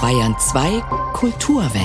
[0.00, 0.80] Bayern 2
[1.12, 1.84] Kulturwelt.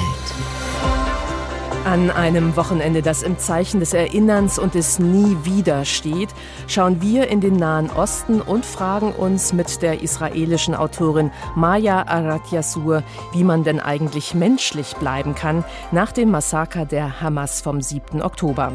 [1.84, 6.30] An einem Wochenende, das im Zeichen des Erinnerns und des Nie wieder steht,
[6.68, 13.04] schauen wir in den Nahen Osten und fragen uns mit der israelischen Autorin Maya Aratyasur,
[13.34, 18.22] wie man denn eigentlich menschlich bleiben kann nach dem Massaker der Hamas vom 7.
[18.22, 18.72] Oktober.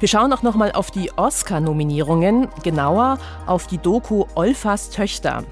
[0.00, 5.44] Wir schauen auch noch mal auf die Oscar-Nominierungen, genauer auf die Doku Olfas Töchter.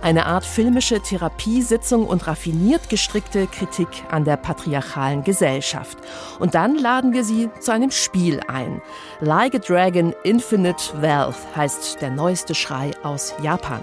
[0.00, 5.98] Eine Art filmische Therapiesitzung und raffiniert gestrickte Kritik an der patriarchalen Gesellschaft.
[6.38, 8.80] Und dann laden wir Sie zu einem Spiel ein.
[9.20, 13.82] Like a Dragon Infinite Wealth heißt der neueste Schrei aus Japan.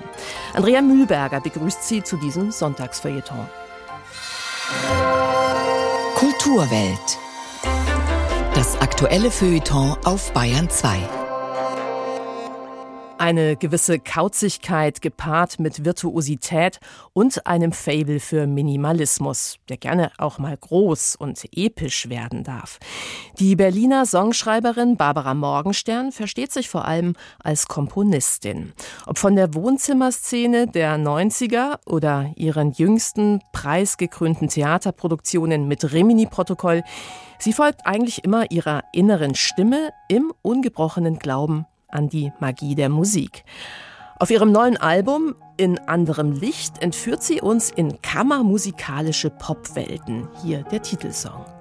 [0.54, 3.48] Andrea Mühlberger begrüßt Sie zu diesem Sonntagsfeuilleton.
[6.16, 7.20] Kulturwelt.
[8.54, 11.25] Das aktuelle Feuilleton auf Bayern 2.
[13.18, 16.80] Eine gewisse Kauzigkeit gepaart mit Virtuosität
[17.14, 22.78] und einem Fable für Minimalismus, der gerne auch mal groß und episch werden darf.
[23.40, 28.74] Die Berliner Songschreiberin Barbara Morgenstern versteht sich vor allem als Komponistin.
[29.06, 36.84] Ob von der Wohnzimmerszene der 90er oder ihren jüngsten preisgekrönten Theaterproduktionen mit Rimini-Protokoll,
[37.40, 43.44] sie folgt eigentlich immer ihrer inneren Stimme im ungebrochenen Glauben an die Magie der Musik.
[44.18, 50.28] Auf ihrem neuen Album In anderem Licht entführt sie uns in kammermusikalische Popwelten.
[50.44, 51.55] Hier der Titelsong.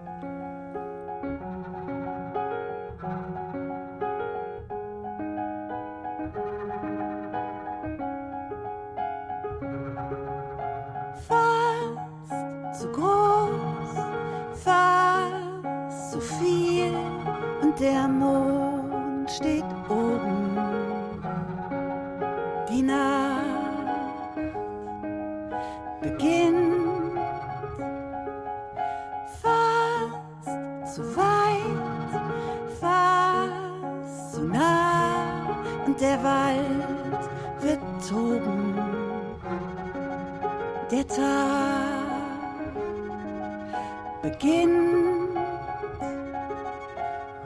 [44.25, 45.37] Beginnt.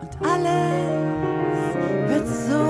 [0.01, 1.75] Und alles
[2.09, 2.65] wird so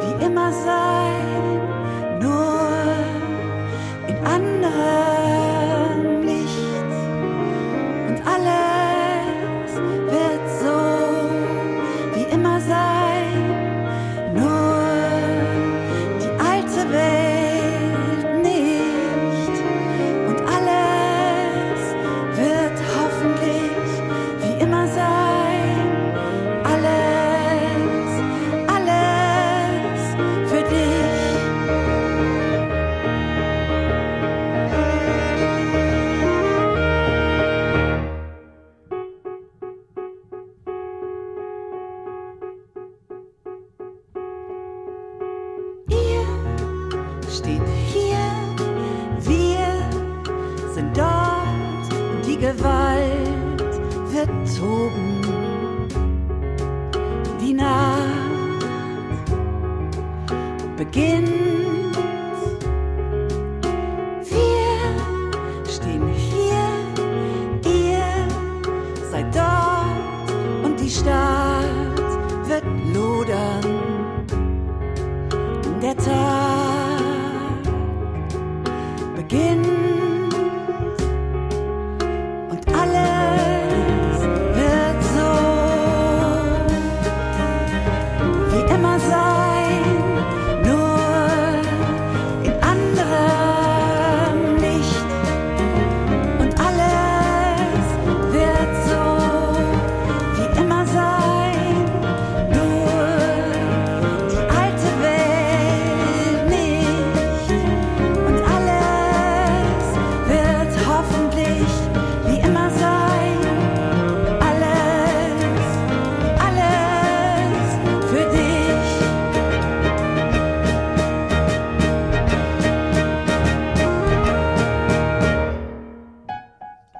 [0.00, 0.93] wie immer sein,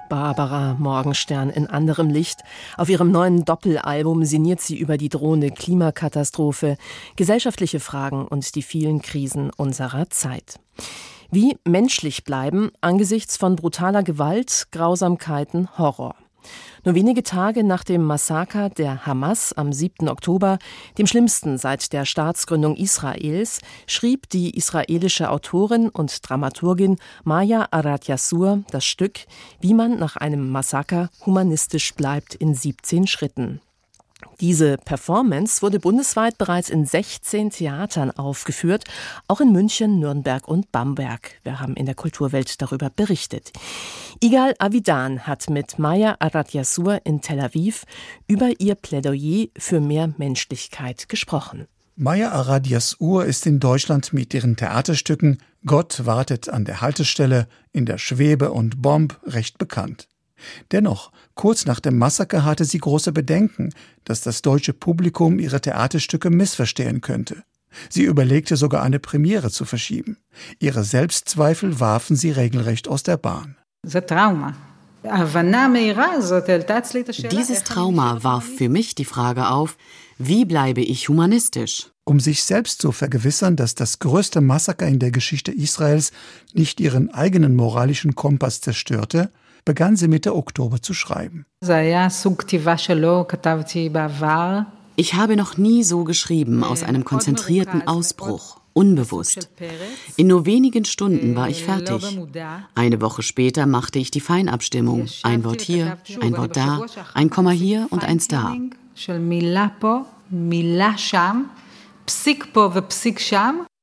[0.09, 2.41] Barbara Morgenstern in anderem Licht.
[2.77, 6.77] Auf ihrem neuen Doppelalbum sinniert sie über die drohende Klimakatastrophe,
[7.15, 10.59] gesellschaftliche Fragen und die vielen Krisen unserer Zeit.
[11.31, 16.15] Wie menschlich bleiben angesichts von brutaler Gewalt, Grausamkeiten, Horror.
[16.83, 20.07] Nur wenige Tage nach dem Massaker der Hamas am 7.
[20.07, 20.59] Oktober,
[20.97, 28.63] dem schlimmsten seit der Staatsgründung Israels, schrieb die israelische Autorin und Dramaturgin Maya Arad Yassur
[28.71, 29.21] das Stück
[29.59, 33.61] Wie man nach einem Massaker humanistisch bleibt in 17 Schritten.
[34.41, 38.83] Diese Performance wurde bundesweit bereits in 16 Theatern aufgeführt,
[39.27, 41.39] auch in München, Nürnberg und Bamberg.
[41.43, 43.51] Wir haben in der Kulturwelt darüber berichtet.
[44.19, 47.85] Igal Avidan hat mit Maya Arad-Yassur in Tel Aviv
[48.27, 51.67] über ihr Plädoyer für mehr Menschlichkeit gesprochen.
[51.97, 57.97] Maya Arad-Yassur ist in Deutschland mit ihren Theaterstücken Gott wartet an der Haltestelle, in der
[57.97, 60.07] Schwebe und Bomb recht bekannt.
[60.71, 63.71] Dennoch, kurz nach dem Massaker hatte sie große Bedenken,
[64.03, 67.43] dass das deutsche Publikum ihre Theaterstücke missverstehen könnte.
[67.89, 70.17] Sie überlegte sogar eine Premiere zu verschieben.
[70.59, 73.57] Ihre Selbstzweifel warfen sie regelrecht aus der Bahn.
[77.31, 79.77] Dieses Trauma warf für mich die Frage auf,
[80.17, 81.91] wie bleibe ich humanistisch?
[82.05, 86.11] Um sich selbst zu vergewissern, dass das größte Massaker in der Geschichte Israels
[86.53, 89.31] nicht ihren eigenen moralischen Kompass zerstörte,
[89.65, 91.45] begann sie Mitte Oktober zu schreiben.
[94.97, 99.49] Ich habe noch nie so geschrieben aus einem konzentrierten Ausbruch, unbewusst.
[100.15, 102.19] In nur wenigen Stunden war ich fertig.
[102.75, 105.07] Eine Woche später machte ich die Feinabstimmung.
[105.23, 108.55] Ein Wort hier, ein Wort da, ein Komma hier und eins da.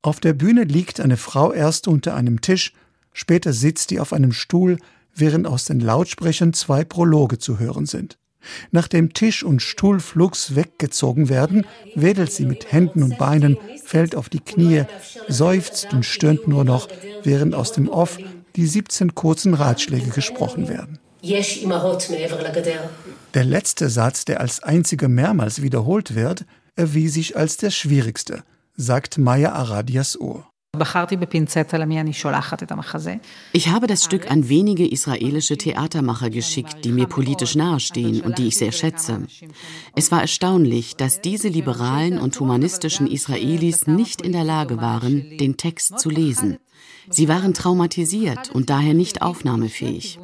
[0.05, 2.73] Auf der Bühne liegt eine Frau erst unter einem Tisch,
[3.13, 4.79] später sitzt sie auf einem Stuhl,
[5.15, 8.19] während aus den Lautsprechern zwei Prologe zu hören sind.
[8.71, 11.65] Nachdem Tisch und Stuhl flugs weggezogen werden,
[11.95, 14.85] wedelt sie mit Händen und Beinen, fällt auf die Knie,
[15.29, 16.89] seufzt und stöhnt nur noch,
[17.23, 18.19] während aus dem Off
[18.57, 20.99] die 17 kurzen Ratschläge gesprochen werden.
[23.35, 26.45] Der letzte Satz, der als einziger mehrmals wiederholt wird,
[26.75, 28.43] erwies sich als der schwierigste,
[28.77, 30.52] sagt Maya Aradias Ohr.
[33.53, 38.47] Ich habe das Stück an wenige israelische Theatermacher geschickt, die mir politisch nahestehen und die
[38.47, 39.27] ich sehr schätze.
[39.95, 45.59] Es war erstaunlich, dass diese liberalen und humanistischen Israelis nicht in der Lage waren, den
[45.59, 46.57] Text zu lesen.
[47.09, 50.19] Sie waren traumatisiert und daher nicht aufnahmefähig.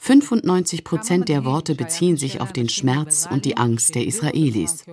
[0.00, 4.84] 95 Prozent der Worte beziehen sich auf den Schmerz und die Angst der Israelis.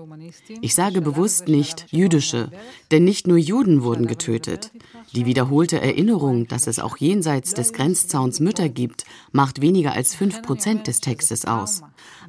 [0.62, 2.50] Ich sage bewusst nicht jüdische,
[2.90, 4.72] denn nicht nur Juden wurden getötet.
[5.14, 10.42] Die wiederholte Erinnerung, dass es auch jenseits des Grenzzauns Mütter gibt, macht weniger als 5
[10.42, 11.82] Prozent des Textes aus.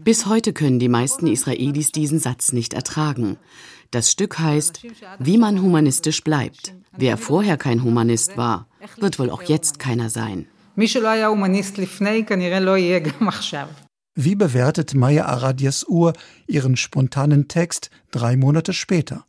[0.03, 3.37] Bis heute können die meisten Israelis diesen Satz nicht ertragen.
[3.93, 4.85] Das Stück heißt,
[5.21, 6.75] wie man humanistisch bleibt.
[6.97, 8.67] Wer vorher kein Humanist war,
[8.99, 10.47] wird wohl auch jetzt keiner sein.
[14.15, 16.15] Wie bewertet Maya Aradias Uhr
[16.47, 19.25] ihren spontanen Text drei Monate später?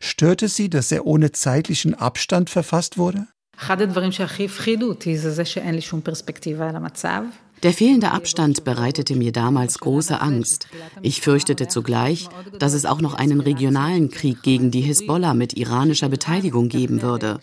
[0.00, 3.18] Störte sie, dass er ohne zeitlichen Abstand verfasst wurde?
[3.58, 7.22] אחד הדברים שהכי הפחידו אותי זה זה שאין לי שום פרספקטיבה על המצב.
[7.63, 10.67] Der fehlende Abstand bereitete mir damals große Angst.
[11.01, 16.09] Ich fürchtete zugleich, dass es auch noch einen regionalen Krieg gegen die Hisbollah mit iranischer
[16.09, 17.39] Beteiligung geben würde.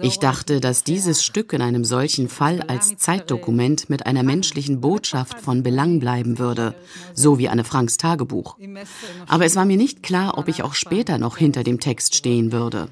[0.00, 5.40] Ich dachte, dass dieses Stück in einem solchen Fall als Zeitdokument mit einer menschlichen Botschaft
[5.40, 6.74] von Belang bleiben würde,
[7.12, 8.56] so wie Anne Franks Tagebuch.
[9.26, 12.52] Aber es war mir nicht klar, ob ich auch später noch hinter dem Text stehen
[12.52, 12.88] würde.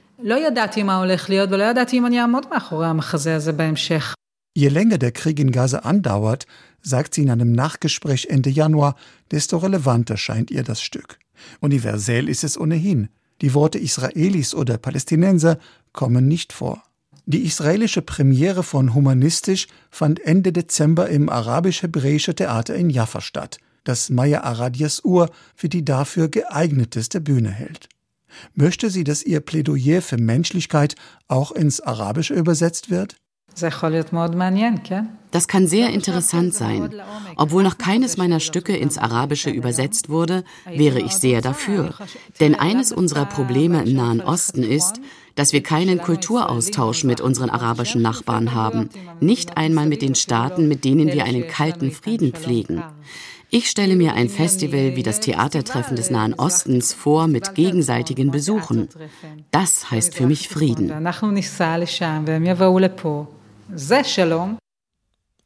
[4.57, 6.47] Je länger der Krieg in Gaza andauert,
[6.81, 8.97] sagt sie in einem Nachgespräch Ende Januar,
[9.31, 11.19] desto relevanter scheint ihr das Stück.
[11.61, 13.11] Universell ist es ohnehin.
[13.43, 15.59] Die Worte Israelis oder Palästinenser
[15.93, 16.83] kommen nicht vor.
[17.27, 24.09] Die israelische Premiere von Humanistisch fand Ende Dezember im arabisch-hebräische Theater in Jaffa statt, das
[24.09, 27.91] Maya Aradias Ur für die dafür geeigneteste Bühne hält.
[28.55, 30.95] Möchte sie, dass ihr Plädoyer für Menschlichkeit
[31.29, 33.17] auch ins Arabische übersetzt wird?
[35.31, 36.95] Das kann sehr interessant sein.
[37.37, 41.95] Obwohl noch keines meiner Stücke ins Arabische übersetzt wurde, wäre ich sehr dafür.
[42.41, 45.01] Denn eines unserer Probleme im Nahen Osten ist,
[45.35, 48.89] dass wir keinen Kulturaustausch mit unseren arabischen Nachbarn haben,
[49.21, 52.83] nicht einmal mit den Staaten, mit denen wir einen kalten Frieden pflegen.
[53.51, 58.89] Ich stelle mir ein Festival wie das Theatertreffen des Nahen Ostens vor mit gegenseitigen Besuchen.
[59.53, 60.93] Das heißt für mich Frieden.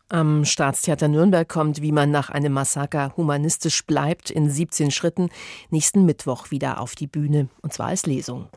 [0.09, 5.31] Am Staatstheater Nürnberg kommt, wie man nach einem Massaker humanistisch bleibt, in 17 Schritten
[5.71, 8.49] nächsten Mittwoch wieder auf die Bühne, und zwar als Lesung.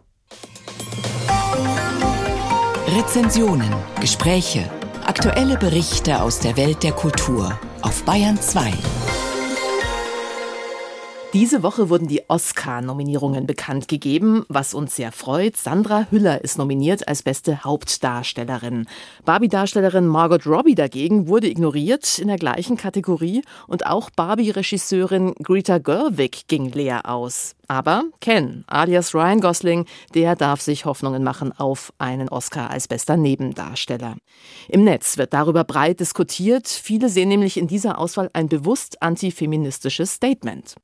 [2.87, 4.69] Rezensionen, Gespräche,
[5.05, 8.73] aktuelle Berichte aus der Welt der Kultur auf Bayern 2.
[11.33, 15.57] Diese Woche wurden die Oscar-Nominierungen bekannt gegeben, was uns sehr freut.
[15.57, 18.85] Sandra Hüller ist nominiert als beste Hauptdarstellerin.
[19.25, 26.47] Barbie-Darstellerin Margot Robbie dagegen wurde ignoriert in der gleichen Kategorie und auch Barbie-Regisseurin Greta Gerwig
[26.47, 27.55] ging leer aus.
[27.73, 33.17] Aber Ken, alias Ryan Gosling, der darf sich Hoffnungen machen auf einen Oscar als bester
[33.17, 34.17] Nebendarsteller.
[34.69, 36.67] Im Netz wird darüber breit diskutiert.
[36.67, 40.75] Viele sehen nämlich in dieser Auswahl ein bewusst antifeministisches Statement.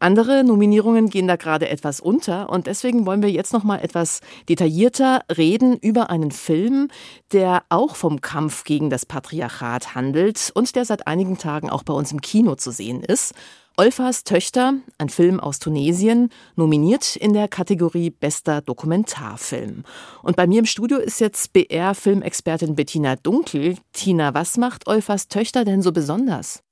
[0.00, 4.18] Andere Nominierungen gehen da gerade etwas unter und deswegen wollen wir jetzt noch mal etwas
[4.48, 6.88] detaillierter reden über einen Film,
[7.30, 11.94] der auch vom Kampf gegen das Patriarchat handelt und der seit einigen Tagen auch bei
[11.94, 13.32] uns im Kino zu sehen ist.
[13.78, 19.84] Olfas Töchter, ein Film aus Tunesien, nominiert in der Kategorie Bester Dokumentarfilm.
[20.22, 23.78] Und bei mir im Studio ist jetzt BR-Filmexpertin Bettina Dunkel.
[23.94, 26.62] Tina, was macht Olfas Töchter denn so besonders?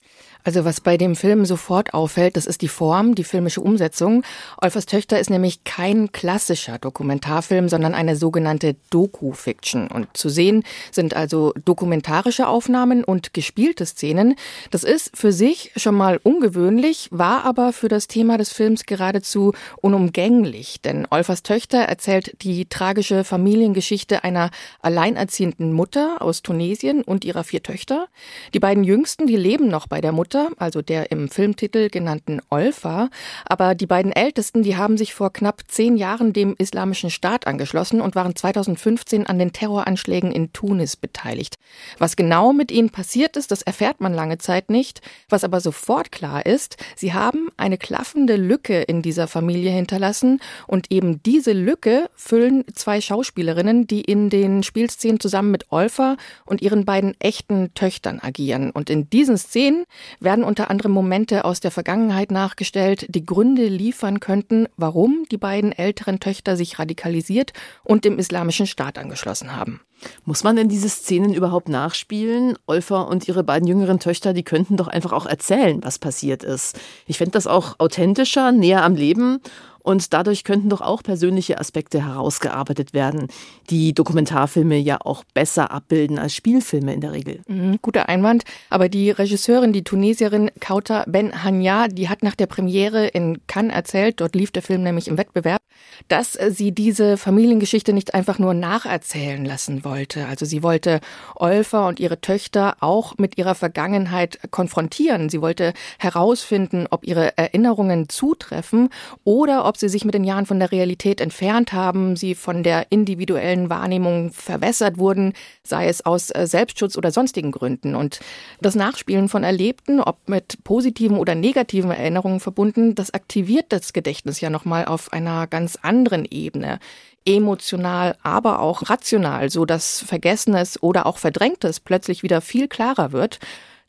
[0.45, 4.23] Also was bei dem Film sofort auffällt, das ist die Form, die filmische Umsetzung.
[4.61, 9.89] Olfers Töchter ist nämlich kein klassischer Dokumentarfilm, sondern eine sogenannte Doku-Fiction.
[9.89, 14.35] Und zu sehen sind also dokumentarische Aufnahmen und gespielte Szenen.
[14.71, 19.53] Das ist für sich schon mal ungewöhnlich, war aber für das Thema des Films geradezu
[19.83, 20.81] unumgänglich.
[20.81, 27.63] Denn Olfers Töchter erzählt die tragische Familiengeschichte einer alleinerziehenden Mutter aus Tunesien und ihrer vier
[27.63, 28.09] Töchter.
[28.55, 32.41] Die beiden Jüngsten, die leben noch bei der Mutter Mutter, also der im Filmtitel genannten
[32.51, 33.11] Olfa.
[33.45, 38.01] Aber die beiden Ältesten, die haben sich vor knapp zehn Jahren dem Islamischen Staat angeschlossen
[38.01, 41.57] und waren 2015 an den Terroranschlägen in Tunis beteiligt.
[41.99, 45.01] Was genau mit ihnen passiert ist, das erfährt man lange Zeit nicht.
[45.29, 50.93] Was aber sofort klar ist, sie haben eine klaffende Lücke in dieser Familie hinterlassen und
[50.93, 56.85] eben diese Lücke füllen zwei Schauspielerinnen, die in den Spielszenen zusammen mit Olfa und ihren
[56.85, 58.71] beiden echten Töchtern agieren.
[58.71, 59.87] Und in diesen Szenen
[60.21, 65.73] werden unter anderem Momente aus der Vergangenheit nachgestellt, die Gründe liefern könnten, warum die beiden
[65.73, 69.81] älteren Töchter sich radikalisiert und dem islamischen Staat angeschlossen haben.
[70.25, 72.57] Muss man denn diese Szenen überhaupt nachspielen?
[72.67, 76.79] Olfa und ihre beiden jüngeren Töchter, die könnten doch einfach auch erzählen, was passiert ist.
[77.07, 79.41] Ich fände das auch authentischer, näher am Leben
[79.83, 83.29] und dadurch könnten doch auch persönliche Aspekte herausgearbeitet werden,
[83.71, 87.41] die Dokumentarfilme ja auch besser abbilden als Spielfilme in der Regel.
[87.49, 88.45] Mhm, guter Einwand.
[88.69, 93.75] Aber die Regisseurin, die Tunesierin Kauta Ben Hanya, die hat nach der Premiere in Cannes
[93.75, 95.61] erzählt, dort lief der Film nämlich im Wettbewerb,
[96.09, 100.27] dass sie diese Familiengeschichte nicht einfach nur nacherzählen lassen wollte.
[100.27, 101.01] Also sie wollte
[101.37, 105.29] Olfa und ihre Töchter auch mit ihrer Vergangenheit konfrontieren.
[105.29, 108.89] Sie wollte herausfinden, ob ihre Erinnerungen zutreffen
[109.25, 112.91] oder ob sie sich mit den Jahren von der Realität entfernt haben, sie von der
[112.91, 117.95] individuellen Wahrnehmung verwässert wurden, sei es aus äh, Selbstschutz oder sonstigen Gründen.
[117.95, 118.21] Und
[118.61, 124.41] das Nachspielen von Erlebten, ob mit positiven oder negativen Erinnerungen verbunden, das aktiviert das Gedächtnis
[124.41, 126.79] ja nochmal auf einer ganz anderen Ebene
[127.27, 133.39] emotional, aber auch rational, so dass Vergessenes oder auch Verdrängtes plötzlich wieder viel klarer wird.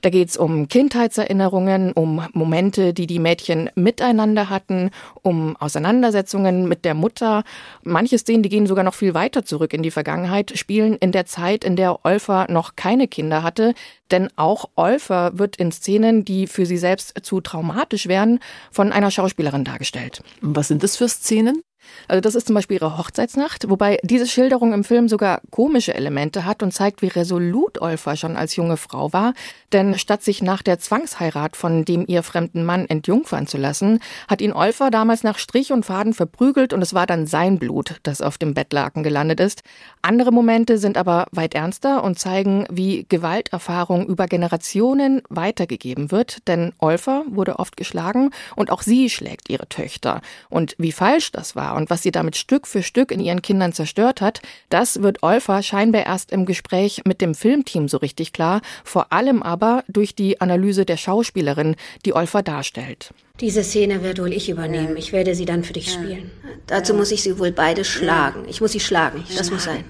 [0.01, 4.89] Da geht es um Kindheitserinnerungen, um Momente, die die Mädchen miteinander hatten,
[5.21, 7.43] um Auseinandersetzungen mit der Mutter.
[7.83, 11.27] Manche Szenen, die gehen sogar noch viel weiter zurück in die Vergangenheit, spielen in der
[11.27, 13.73] Zeit, in der Olfa noch keine Kinder hatte.
[14.09, 18.39] Denn auch Olfa wird in Szenen, die für sie selbst zu traumatisch wären,
[18.71, 20.23] von einer Schauspielerin dargestellt.
[20.41, 21.61] Was sind das für Szenen?
[22.07, 26.45] Also das ist zum Beispiel ihre Hochzeitsnacht, wobei diese Schilderung im Film sogar komische Elemente
[26.45, 29.33] hat und zeigt, wie resolut Olfa schon als junge Frau war.
[29.71, 34.41] Denn statt sich nach der Zwangsheirat von dem ihr fremden Mann entjungfern zu lassen, hat
[34.41, 38.21] ihn Olfa damals nach Strich und Faden verprügelt und es war dann sein Blut, das
[38.21, 39.63] auf dem Bettlaken gelandet ist.
[40.01, 46.47] Andere Momente sind aber weit ernster und zeigen, wie Gewalterfahrung über Generationen weitergegeben wird.
[46.47, 50.21] Denn Olfa wurde oft geschlagen und auch sie schlägt ihre Töchter.
[50.49, 53.73] Und wie falsch das war und was sie damit Stück für Stück in ihren Kindern
[53.73, 58.61] zerstört hat, das wird Olfa scheinbar erst im Gespräch mit dem Filmteam so richtig klar,
[58.83, 61.75] vor allem aber durch die Analyse der Schauspielerin,
[62.05, 63.13] die Olfa darstellt.
[63.39, 64.95] Diese Szene wird wohl ich übernehmen.
[64.97, 66.29] Ich werde sie dann für dich spielen.
[66.67, 68.43] Dazu muss ich sie wohl beide schlagen.
[68.47, 69.23] Ich muss sie schlagen.
[69.35, 69.83] Das muss sein.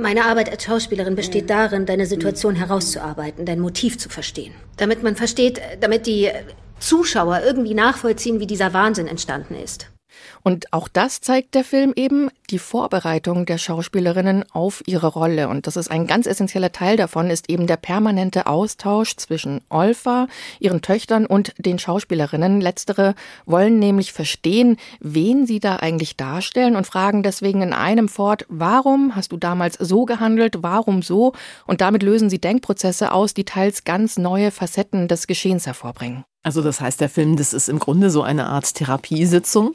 [0.00, 4.54] Meine Arbeit als Schauspielerin besteht darin, deine Situation herauszuarbeiten, dein Motiv zu verstehen.
[4.76, 6.30] Damit man versteht, damit die
[6.78, 9.90] Zuschauer irgendwie nachvollziehen, wie dieser Wahnsinn entstanden ist.
[10.42, 15.48] Und auch das zeigt der Film eben, die Vorbereitung der Schauspielerinnen auf ihre Rolle.
[15.48, 20.26] Und das ist ein ganz essentieller Teil davon, ist eben der permanente Austausch zwischen Olfa,
[20.60, 22.60] ihren Töchtern und den Schauspielerinnen.
[22.60, 23.14] Letztere
[23.46, 29.16] wollen nämlich verstehen, wen sie da eigentlich darstellen und fragen deswegen in einem fort, warum
[29.16, 31.32] hast du damals so gehandelt, warum so?
[31.66, 36.24] Und damit lösen sie Denkprozesse aus, die teils ganz neue Facetten des Geschehens hervorbringen.
[36.42, 39.74] Also das heißt, der Film, das ist im Grunde so eine Art Therapiesitzung?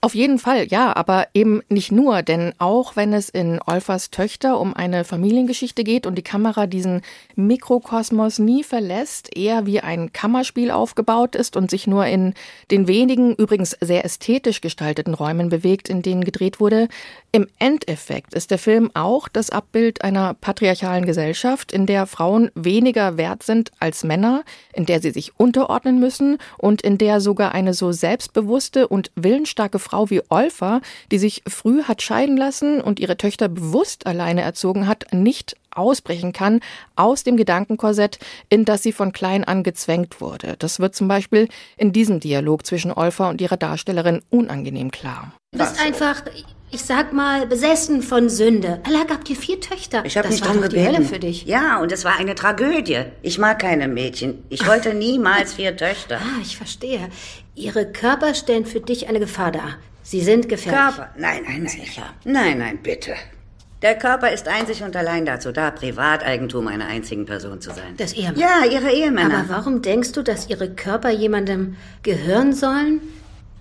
[0.00, 4.60] Auf jeden Fall, ja, aber eben nicht nur, denn auch wenn es in Olfers Töchter
[4.60, 7.02] um eine Familiengeschichte geht und die Kamera diesen
[7.34, 12.34] Mikrokosmos nie verlässt, eher wie ein Kammerspiel aufgebaut ist und sich nur in
[12.70, 16.86] den wenigen, übrigens sehr ästhetisch gestalteten Räumen bewegt, in denen gedreht wurde,
[17.32, 23.16] im Endeffekt ist der Film auch das Abbild einer patriarchalen Gesellschaft, in der Frauen weniger
[23.16, 27.74] wert sind als Männer, in der sie sich unterordnen müssen und in der sogar eine
[27.74, 33.16] so selbstbewusste und willensstarke Frau wie Olfa, die sich früh hat scheiden lassen und ihre
[33.16, 36.60] Töchter bewusst alleine erzogen hat, nicht ausbrechen kann
[36.94, 38.18] aus dem Gedankenkorsett,
[38.50, 40.56] in das sie von klein an gezwängt wurde.
[40.58, 45.32] Das wird zum Beispiel in diesem Dialog zwischen Olfa und ihrer Darstellerin unangenehm klar.
[45.52, 46.22] Du bist einfach,
[46.70, 48.80] ich sag mal, besessen von Sünde.
[48.84, 50.04] Allah gab dir vier Töchter.
[50.04, 50.96] Ich habe nicht drum die gebeten.
[50.96, 51.46] Hölle für dich.
[51.46, 53.04] Ja, und es war eine Tragödie.
[53.22, 54.44] Ich mag keine Mädchen.
[54.50, 56.18] Ich wollte niemals vier Töchter.
[56.20, 57.08] Ah, ich verstehe.
[57.58, 59.78] Ihre Körper stellen für dich eine Gefahr dar.
[60.02, 60.80] Sie sind gefährlich.
[60.96, 61.10] Körper?
[61.18, 62.04] Nein, nein, nein.
[62.24, 63.14] Nein, nein, bitte.
[63.82, 67.94] Der Körper ist einzig und allein dazu da, Privateigentum einer einzigen Person zu sein.
[67.96, 68.38] Das Ehemann.
[68.38, 69.40] Ja, ihre Ehemänner.
[69.40, 73.00] Aber warum denkst du, dass ihre Körper jemandem gehören sollen,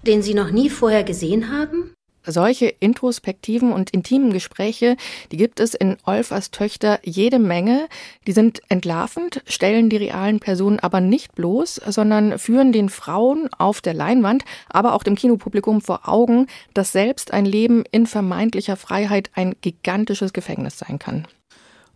[0.03, 1.93] den sie noch nie vorher gesehen haben?
[2.27, 4.97] Solche introspektiven und intimen Gespräche,
[5.31, 7.87] die gibt es in Olfers Töchter jede Menge.
[8.27, 13.79] Die sind entlarvend, stellen die realen Personen aber nicht bloß, sondern führen den Frauen auf
[13.79, 19.31] der Leinwand, aber auch dem Kinopublikum vor Augen, dass selbst ein Leben in vermeintlicher Freiheit
[19.33, 21.25] ein gigantisches Gefängnis sein kann.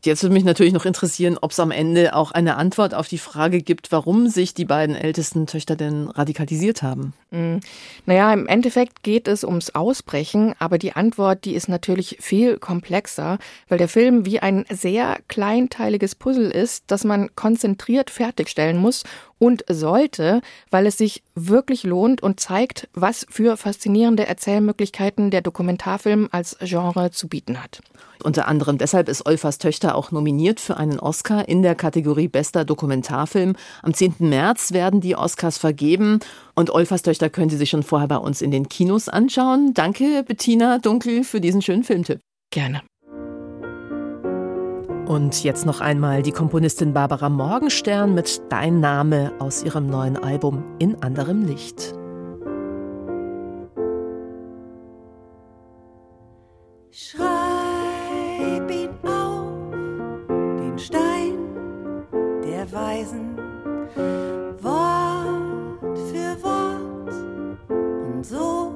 [0.03, 3.19] Jetzt würde mich natürlich noch interessieren, ob es am Ende auch eine Antwort auf die
[3.19, 7.13] Frage gibt, warum sich die beiden ältesten Töchter denn radikalisiert haben.
[7.29, 7.57] Mm.
[8.07, 13.37] Naja, im Endeffekt geht es ums Ausbrechen, aber die Antwort, die ist natürlich viel komplexer,
[13.69, 19.03] weil der Film wie ein sehr kleinteiliges Puzzle ist, das man konzentriert fertigstellen muss
[19.41, 26.29] und sollte, weil es sich wirklich lohnt und zeigt, was für faszinierende Erzählmöglichkeiten der Dokumentarfilm
[26.31, 27.81] als Genre zu bieten hat.
[28.23, 32.65] Unter anderem deshalb ist Olfers Töchter auch nominiert für einen Oscar in der Kategorie Bester
[32.65, 33.55] Dokumentarfilm.
[33.81, 34.17] Am 10.
[34.19, 36.19] März werden die Oscars vergeben
[36.53, 39.73] und Olfers Töchter können Sie sich schon vorher bei uns in den Kinos anschauen.
[39.73, 42.19] Danke, Bettina Dunkel, für diesen schönen Filmtipp.
[42.51, 42.81] Gerne.
[45.11, 50.63] Und jetzt noch einmal die Komponistin Barbara Morgenstern mit Dein Name aus ihrem neuen Album
[50.79, 51.93] In anderem Licht.
[56.91, 59.75] Schreib ihn auf,
[60.29, 61.33] den Stein
[62.45, 63.37] der Weisen,
[64.61, 67.13] Wort für Wort,
[68.15, 68.71] und so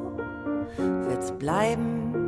[0.75, 2.24] wird's bleiben.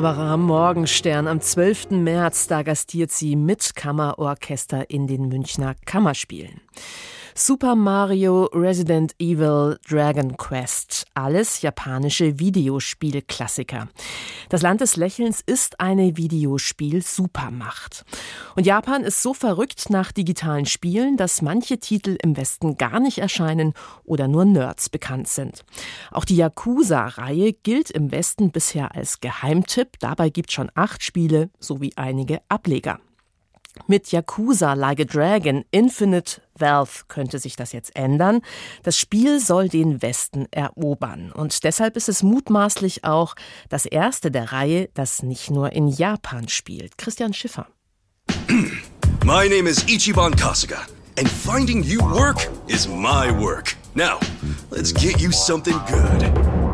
[0.00, 1.28] Barbara Morgenstern.
[1.28, 1.90] Am 12.
[1.90, 6.62] März, da gastiert sie mit Kammerorchester in den Münchner Kammerspielen.
[7.42, 13.88] Super Mario, Resident Evil, Dragon Quest, alles japanische Videospielklassiker.
[14.50, 18.04] Das Land des Lächelns ist eine Videospiel-Supermacht.
[18.56, 23.16] Und Japan ist so verrückt nach digitalen Spielen, dass manche Titel im Westen gar nicht
[23.16, 23.72] erscheinen
[24.04, 25.64] oder nur Nerds bekannt sind.
[26.10, 29.98] Auch die Yakuza-Reihe gilt im Westen bisher als Geheimtipp.
[29.98, 33.00] Dabei gibt es schon acht Spiele sowie einige Ableger.
[33.86, 38.40] Mit Yakuza Like a Dragon Infinite Valve könnte sich das jetzt ändern.
[38.82, 41.32] Das Spiel soll den Westen erobern.
[41.32, 43.34] Und deshalb ist es mutmaßlich auch
[43.68, 46.98] das erste der Reihe, das nicht nur in Japan spielt.
[46.98, 47.66] Christian Schiffer.
[49.24, 50.86] My name is Ichiban Kasuga.
[51.18, 53.74] And finding you work is my work.
[53.94, 54.18] Now,
[54.70, 56.69] let's get you something good.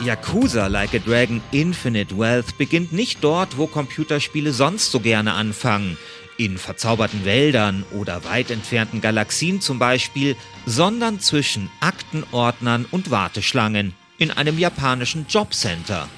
[0.00, 5.98] Yakuza Like a Dragon Infinite Wealth beginnt nicht dort, wo Computerspiele sonst so gerne anfangen
[6.38, 14.30] in verzauberten Wäldern oder weit entfernten Galaxien zum Beispiel, sondern zwischen Aktenordnern und Warteschlangen in
[14.30, 16.08] einem japanischen Jobcenter.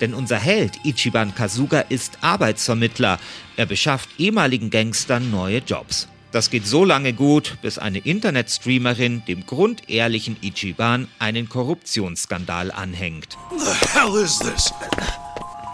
[0.00, 3.18] Denn unser Held Ichiban Kasuga ist Arbeitsvermittler.
[3.58, 6.08] Er beschafft ehemaligen Gangstern neue Jobs.
[6.32, 13.38] Das geht so lange gut, bis eine Internetstreamerin dem grundehrlichen Ichiban einen Korruptionsskandal anhängt.
[13.56, 14.72] The hell is this?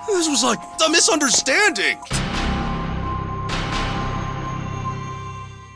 [0.07, 1.97] This was like a misunderstanding.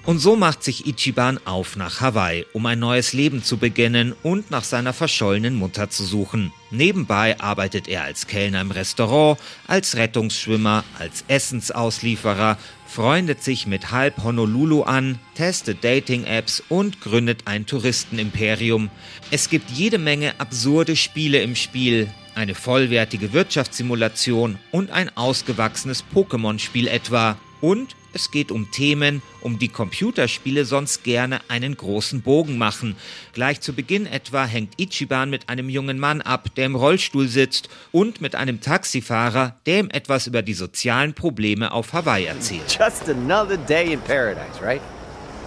[0.06, 4.52] Und so macht sich Ichiban auf nach Hawaii, um ein neues Leben zu beginnen und
[4.52, 6.52] nach seiner verschollenen Mutter zu suchen.
[6.70, 14.22] Nebenbei arbeitet er als Kellner im Restaurant, als Rettungsschwimmer, als Essensauslieferer, freundet sich mit halb
[14.22, 18.90] Honolulu an, testet Dating-Apps und gründet ein Touristenimperium.
[19.32, 26.86] Es gibt jede Menge absurde Spiele im Spiel, eine vollwertige Wirtschaftssimulation und ein ausgewachsenes Pokémon-Spiel
[26.86, 27.36] etwa.
[27.60, 32.96] Und es geht um Themen, um die Computerspiele sonst gerne einen großen Bogen machen.
[33.34, 37.68] Gleich zu Beginn etwa hängt Ichiban mit einem jungen Mann ab, der im Rollstuhl sitzt,
[37.92, 42.78] und mit einem Taxifahrer, der ihm etwas über die sozialen Probleme auf Hawaii erzählt.
[42.78, 44.80] Just another day in paradise, right?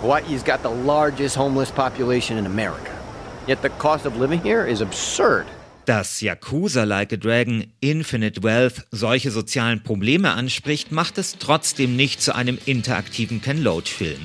[0.04, 2.92] Hawaii's got the largest homeless population in America.
[3.48, 5.48] Yet the cost of living here is absurd.
[5.90, 12.22] Dass Yakuza Like a Dragon Infinite Wealth solche sozialen Probleme anspricht, macht es trotzdem nicht
[12.22, 14.20] zu einem interaktiven Ken Loach-Film.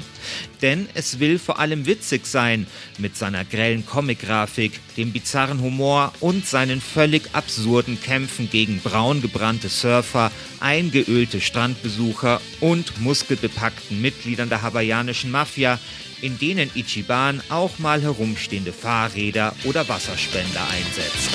[0.64, 6.46] Denn es will vor allem witzig sein, mit seiner grellen Comic-Grafik, dem bizarren Humor und
[6.46, 15.30] seinen völlig absurden Kämpfen gegen braun gebrannte Surfer, eingeölte Strandbesucher und muskelbepackten Mitgliedern der hawaiianischen
[15.30, 15.78] Mafia,
[16.22, 21.28] in denen Ichiban auch mal herumstehende Fahrräder oder Wasserspender einsetzt.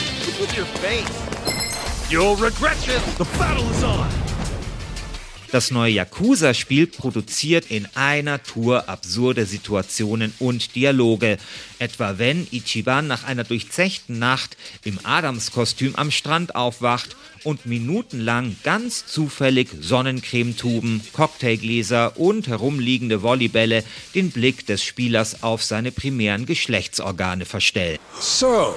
[5.51, 11.39] Das neue Yakuza-Spiel produziert in einer Tour absurde Situationen und Dialoge.
[11.79, 19.07] Etwa wenn Ichiban nach einer durchzechten Nacht im Adamskostüm am Strand aufwacht und minutenlang ganz
[19.07, 23.83] zufällig Sonnencremetuben, Cocktailgläser und herumliegende Volleybälle
[24.13, 27.97] den Blick des Spielers auf seine primären Geschlechtsorgane verstellen.
[28.19, 28.75] So,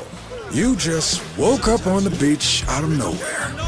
[0.54, 3.61] you just woke up on the beach out of nowhere.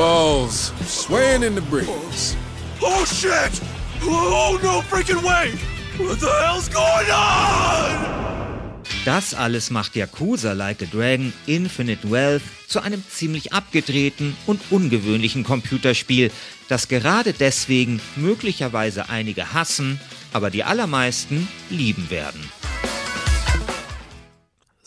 [0.00, 2.34] Balls swaying in the breeze.
[2.80, 3.60] Oh shit!
[4.02, 5.52] Oh no freaking way!
[5.98, 8.80] What the hell's going on?
[9.04, 15.44] Das alles macht Yakuza Like a Dragon Infinite Wealth zu einem ziemlich abgedrehten und ungewöhnlichen
[15.44, 16.30] Computerspiel,
[16.68, 20.00] das gerade deswegen möglicherweise einige hassen,
[20.32, 22.48] aber die allermeisten lieben werden.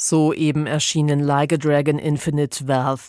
[0.03, 3.03] So eben erschienen Like a Dragon Infinite Valve.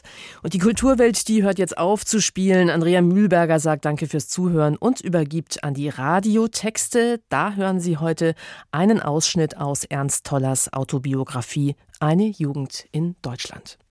[0.44, 2.70] Und die Kulturwelt, die hört jetzt auf zu spielen.
[2.70, 7.20] Andrea Mühlberger sagt Danke fürs Zuhören und übergibt an die Radiotexte.
[7.30, 8.36] Da hören Sie heute
[8.70, 13.76] einen Ausschnitt aus Ernst Tollers Autobiografie Eine Jugend in Deutschland.